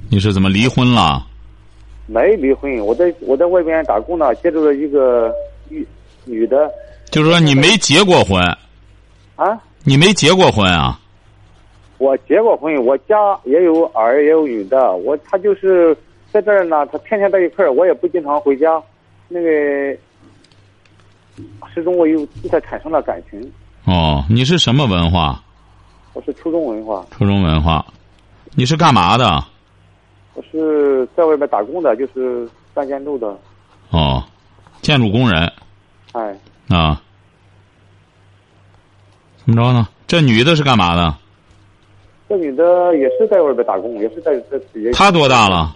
[0.09, 1.27] 你是怎么离婚了？
[2.07, 5.35] 没离婚，我在我在外边打工呢，接触了一个
[5.69, 5.85] 女
[6.25, 6.71] 女的。
[7.07, 8.41] 就是说你没结过婚。
[9.35, 9.61] 啊？
[9.83, 10.97] 你没结过婚啊？
[11.99, 14.93] 我结过婚，我家也有儿也有女的。
[14.95, 15.97] 我他就是
[16.31, 18.81] 在这儿呢，他天天在一块儿，我也不经常回家。
[19.27, 19.49] 那个
[21.75, 23.53] 始终我又对他产生了感情。
[23.85, 25.43] 哦，你是什么文化？
[26.13, 27.05] 我是初中文化。
[27.11, 27.85] 初中文化，
[28.55, 29.45] 你是干嘛的？
[30.35, 33.37] 我是在外面打工的，就是干建筑的。
[33.91, 34.23] 哦，
[34.81, 35.53] 建筑工人。
[36.13, 36.39] 哎。
[36.69, 37.01] 啊。
[39.45, 39.89] 怎么着呢？
[40.07, 41.15] 这女的是干嘛的？
[42.29, 44.93] 这女的也是在外边打工，也是在这也。
[44.93, 45.75] 她多大了？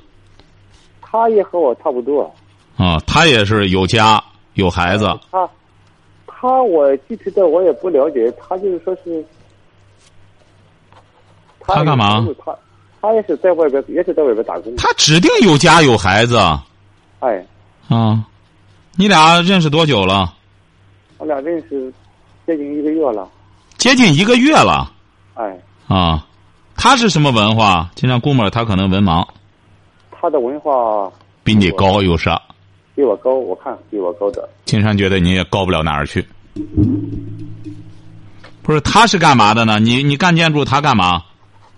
[1.02, 2.32] 她也和我差不多。
[2.76, 4.22] 啊，她也是有家
[4.54, 5.06] 有孩子。
[5.32, 5.48] 她，
[6.38, 9.24] 她我具体的我也不了解，他就是说是。
[11.60, 12.26] 他干嘛？
[12.44, 12.54] 他
[13.00, 14.76] 他也是在外边，也是在外边打工。
[14.76, 16.38] 他指定有家有孩子。
[17.20, 17.44] 哎。
[17.88, 18.22] 啊，
[18.96, 20.34] 你俩认识多久了？
[21.16, 21.92] 我俩认识
[22.46, 23.26] 接近一个月了。
[23.78, 24.92] 接近一个月了。
[25.34, 25.58] 哎。
[25.88, 26.26] 啊，
[26.76, 27.90] 他是什么文化？
[27.94, 29.26] 经常估摸他可能文盲。
[30.10, 31.10] 他的文化
[31.42, 32.40] 比你高有啥？
[32.96, 34.48] 比我高，我看比我高的。
[34.64, 36.24] 青山觉得你也高不了哪儿去。
[38.62, 39.78] 不是，他是干嘛的呢？
[39.78, 41.22] 你你干建筑，他干嘛？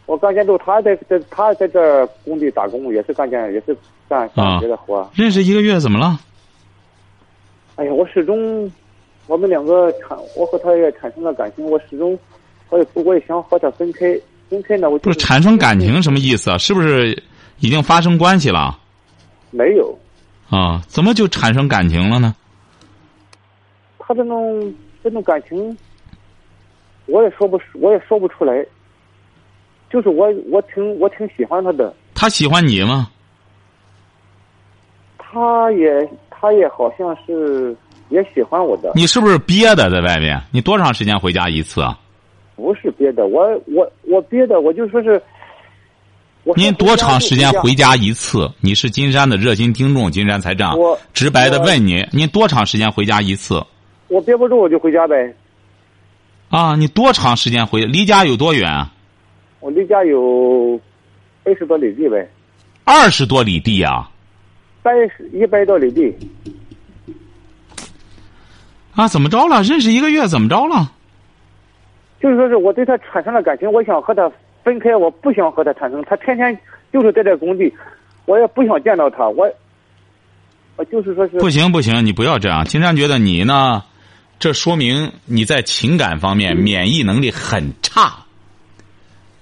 [0.06, 3.76] 我干建筑，他在在他在这工地打工，也是干建，也是
[4.08, 5.06] 干干别的活。
[5.12, 6.18] 认识一个月怎么了？
[7.74, 8.70] 哎呀，我始终，
[9.26, 11.68] 我们两个产，我和他也产生了感情。
[11.68, 12.18] 我始终，
[12.70, 14.18] 我也不，我也想和他分开。
[14.48, 16.56] 分开呢，我不是产生感情什么意思啊？
[16.56, 17.22] 是不是
[17.58, 18.78] 已经发生关系了？
[19.50, 19.98] 没有。
[20.50, 22.34] 啊，怎么就产生感情了呢？
[23.98, 25.76] 他这种这种感情，
[27.06, 28.64] 我也说不，我也说不出来。
[29.90, 31.94] 就是我，我挺我挺喜欢他的。
[32.14, 33.10] 他喜欢你吗？
[35.18, 37.76] 他也，他也好像是
[38.08, 38.92] 也喜欢我的。
[38.94, 40.40] 你是不是憋的在外面？
[40.50, 41.98] 你多长时间回家一次啊？
[42.56, 45.20] 不是憋的，我我我憋的，我就说是。
[46.56, 48.50] 您多长时间回家一次？
[48.60, 50.76] 你是金山的热心听众，金山才这样
[51.12, 53.62] 直白的问你：您多长时间回家一次？
[54.08, 55.34] 我憋不住，我就回家呗。
[56.48, 57.84] 啊，你多长时间回？
[57.84, 58.92] 离家有多远啊？
[59.60, 60.80] 我离家有
[61.44, 62.28] 二十多里地呗。
[62.84, 64.08] 二十多里地啊？
[64.82, 64.92] 百
[65.32, 66.14] 一百多里地。
[68.94, 69.62] 啊，怎么着了？
[69.62, 70.92] 认识一个月，怎么着了？
[72.20, 74.30] 就是说是我对他产生了感情，我想和他
[74.68, 76.04] 分开，我不想和他产生。
[76.04, 76.56] 他天天
[76.92, 77.72] 就是在这工地，
[78.26, 79.26] 我也不想见到他。
[79.26, 79.50] 我，
[80.76, 82.66] 我就是说是不行不行，你不要这样。
[82.66, 83.82] 金山觉得你呢，
[84.38, 88.26] 这说明你在情感方面免疫能力很差。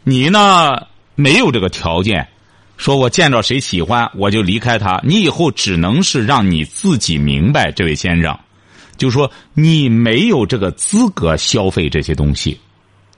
[0.04, 0.86] 你呢，
[1.16, 2.28] 没有这个条件，
[2.76, 5.00] 说我见着谁喜欢我就离开他。
[5.02, 8.38] 你以后只能是让你自己明白，这位先生，
[8.96, 12.60] 就说你没有这个资格消费这些东西。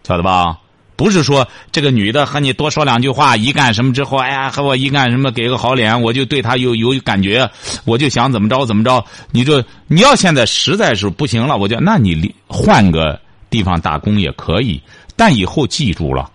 [0.04, 0.58] 晓得吧？
[0.98, 7.48] 不是说这个女的和你多说两句话，一干什么之后，哎呀，和我一干什么，给个好脸，我就对她有有感觉，
[7.84, 9.04] 我就想怎么着怎么着。
[9.30, 14.82] 你这你要现在实在是不行了，我就那你换个地方打工也可以。
[15.14, 16.28] 但以后记住了，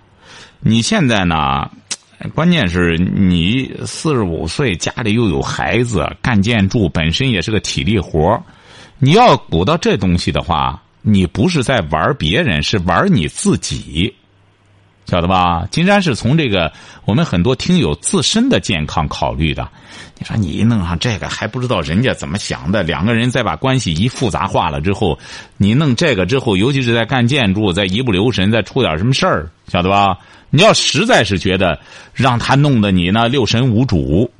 [0.62, 1.70] 你现在呢，
[2.34, 8.42] 关键是你四十五岁，家里又有孩子，干建筑本身也是个体力活
[8.98, 10.80] 你要鼓捣这东西的话。
[11.06, 14.16] 你不是在玩别人，是玩你自己，
[15.06, 15.68] 晓得吧？
[15.70, 16.72] 金山是从这个
[17.06, 19.68] 我们很多听友自身的健康考虑的。
[20.18, 22.82] 你说你一弄上这个，还不知道人家怎么想的。
[22.84, 25.20] 两个人再把关系一复杂化了之后，
[25.58, 30.18] 你弄这个之后，尤其是在干建筑，再一不留神，再出点什么事儿，晓得吧？
[30.50, 31.80] 你要实在是觉得
[32.14, 34.32] 让他弄得你呢六神无主，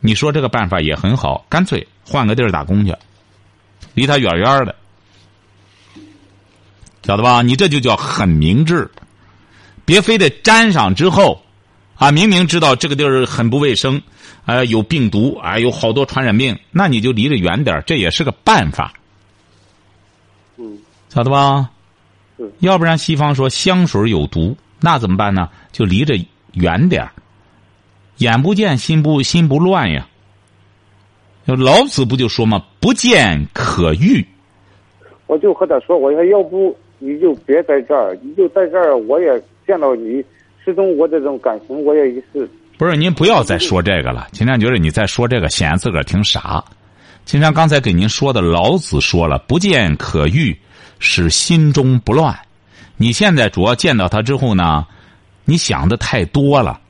[0.00, 2.94] 你说这个办法也很好，干脆换个地儿打工去，
[3.94, 4.74] 离他远远的。
[7.02, 7.42] 晓得吧？
[7.42, 8.90] 你这就叫很明智，
[9.84, 11.42] 别非得沾上之后，
[11.96, 14.00] 啊，明明知道这个地儿很不卫生，
[14.44, 18.92] 啊，有病毒，啊，有好多传染病，那你就离着远点这也是个办法。
[20.56, 20.78] 嗯，
[21.08, 21.70] 晓得吧？
[22.38, 25.48] 嗯，要不然西方说香水有毒，那怎么办呢？
[25.70, 26.14] 就离着
[26.54, 27.08] 远点
[28.18, 30.06] 眼不见心不心不乱呀。
[31.46, 34.26] 老子不就说嘛，不见可欲。
[35.26, 40.24] 我就和他说，我说要不你就别在这儿，你就在这儿，我也见到你，
[40.64, 42.48] 始终我这种感情我也一是。
[42.76, 46.62] 不是您不要再说这个了，秦山觉得你再说这个显得自个儿挺傻。
[47.24, 50.56] 秦山刚才给您说的，老子说了，不见可欲，
[50.98, 52.36] 使心中不乱。
[52.96, 54.86] 你现在主要见到他之后呢，
[55.44, 56.80] 你想的太多了，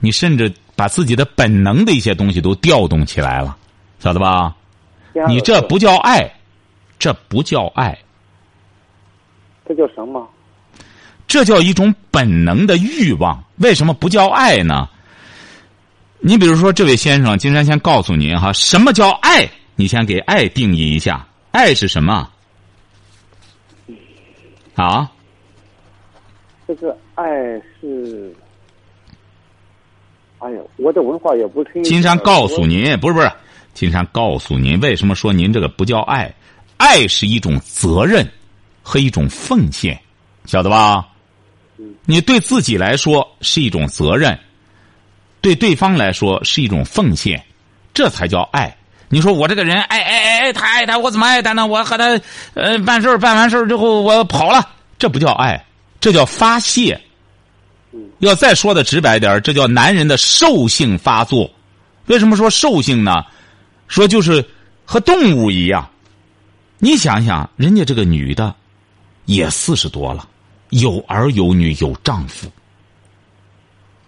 [0.00, 3.56] 你甚至把自己的本能的一些东西都调动起来了，
[3.98, 4.56] 晓得吧？
[5.28, 6.28] 你这不叫爱，
[6.98, 7.96] 这不叫爱，
[9.68, 10.28] 这叫什么？
[11.26, 13.42] 这叫一种本能的欲望。
[13.56, 14.88] 为什么不叫爱呢？
[16.20, 19.48] 你比如说，这位先生，金山先告诉您哈，什么叫爱？
[19.76, 22.30] 你先给爱定义一下，爱是什么？
[24.74, 25.10] 啊？
[26.66, 27.26] 这个爱
[27.78, 28.34] 是，
[30.38, 31.82] 哎呀，我的文化也不听。
[31.84, 33.30] 金山告诉您，不是不是，
[33.74, 36.34] 金山告诉您，为什么说您这个不叫爱？
[36.78, 38.26] 爱是一种责任
[38.82, 40.00] 和一种奉献，
[40.46, 41.06] 晓得吧？
[42.04, 44.38] 你对自己来说是一种责任，
[45.40, 47.44] 对对方来说是一种奉献，
[47.92, 48.76] 这才叫爱。
[49.08, 51.66] 你说我这个人爱爱爱爱他爱他，我怎么爱他呢？
[51.66, 52.20] 我和他
[52.54, 55.64] 呃办事办完事之后我跑了，这不叫爱，
[56.00, 57.00] 这叫发泄。
[58.18, 61.50] 要再说的直白点这叫男人的兽性发作。
[62.06, 63.24] 为什么说兽性呢？
[63.86, 64.44] 说就是
[64.84, 65.88] 和动物一样。
[66.78, 68.54] 你想想，人家这个女的
[69.26, 70.28] 也四十多了，
[70.80, 72.50] 有儿有女有丈夫。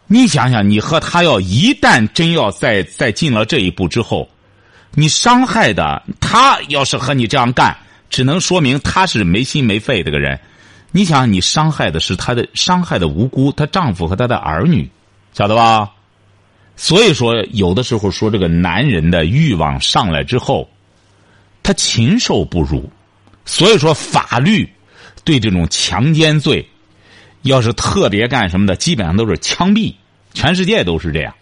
[0.08, 4.28] 你想想，你和他要一旦真要再再进了这一步之后。
[4.94, 7.76] 你伤害的他，要是和你这样干，
[8.08, 10.38] 只能说明他是没心没肺这个人。
[10.90, 14.88] 你想，你伤害的是他的伤害的无辜，她丈夫和她的儿女，
[15.34, 15.90] 晓得吧？
[16.76, 20.68] 所以说，有的时候说这个男人的欲望上来之后，
[21.62, 22.90] 他禽兽不如。
[23.44, 24.68] 所以说，法律
[25.26, 26.66] 对这种强奸罪，
[27.42, 29.92] 要是特别干什么的，基本上都是枪毙，
[30.32, 31.34] 全世界都是这样。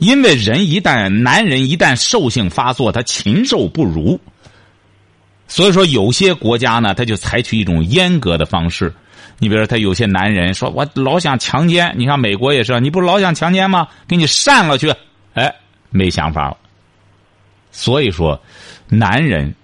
[0.00, 4.18] 因为人一旦男人一旦兽性发作，他禽兽不如。
[5.46, 8.94] 所以说，有些国家呢，他就采取一种阉割的方式。
[9.38, 13.88] 你比如说，他有些男人说：“我老想强奸。”你看美国也是，你不老想强奸吗？
[14.06, 14.94] 给你扇了去，
[15.34, 15.52] 哎，
[15.90, 16.56] 没想法了。
[17.70, 18.40] 所以说，
[18.88, 19.54] 男人，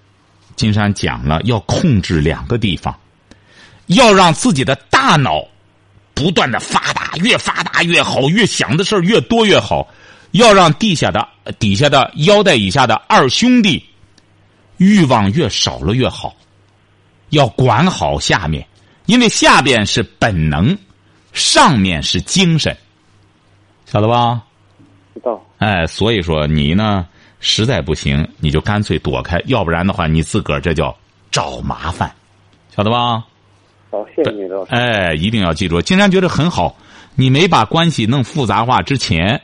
[0.55, 2.95] 金山讲了，要控制两个地方，
[3.91, 5.47] 要让自己的大脑
[6.15, 9.87] 不断的发达，越发达越好，越想的事儿越多越好。
[10.33, 11.27] 要让地下的、
[11.59, 13.85] 底下的、腰带以下的二兄弟
[14.77, 16.37] 欲望越少了越好，
[17.31, 18.65] 要管好下面，
[19.07, 20.79] 因为下边是本能，
[21.33, 22.77] 上面是精神，
[23.87, 24.41] 晓得吧？
[25.15, 25.45] 知道。
[25.59, 27.05] 哎，所以说你呢，
[27.41, 30.97] 实在不行，你就干脆躲开，要不然的话，你自个儿这叫
[31.33, 32.15] 找麻烦，
[32.73, 33.25] 晓得吧？
[33.91, 34.75] 好，谢谢你，老师。
[34.75, 36.77] 哎，一定要记住，金山觉得很好，
[37.15, 39.41] 你没把关系弄复杂化之前。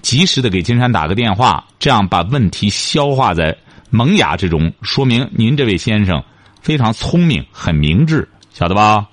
[0.00, 3.56] 及时的给金山打个电话，这样把问题消化在
[3.88, 6.20] 萌芽之中，说明您这位先生
[6.60, 9.06] 非常聪明，很明智，晓得吧？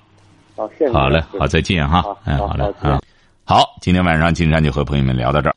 [0.56, 0.92] 好，谢谢。
[0.92, 2.04] 好嘞，好，再见哈。
[2.24, 3.00] 哎，好嘞，啊，
[3.44, 5.54] 好，今天晚上金山就和朋友们聊到这儿，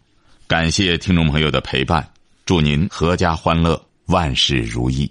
[0.47, 2.07] 感谢听众朋友的陪伴，
[2.45, 5.09] 祝您阖家欢乐，万事如意。